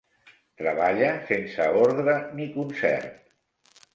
Treballa 0.61 1.09
sense 1.27 1.67
ordre 1.83 2.17
ni 2.39 2.47
concert. 2.57 3.39